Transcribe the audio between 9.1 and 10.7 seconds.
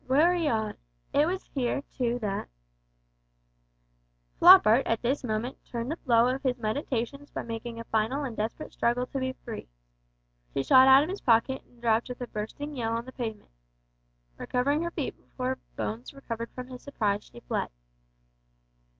be free. She